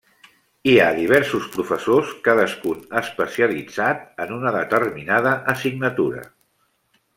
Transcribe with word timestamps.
Hi 0.69 0.71
ha 0.83 0.85
diversos 0.99 1.49
professors, 1.55 2.15
cadascun 2.29 2.81
especialitzat 3.03 4.03
en 4.27 4.35
una 4.39 4.57
determinada 4.57 5.37
assignatura. 5.57 6.27